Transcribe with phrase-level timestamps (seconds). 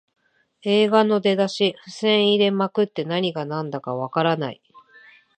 [0.63, 4.59] 映画の出だし、伏線入れまくって何がなんだかわからない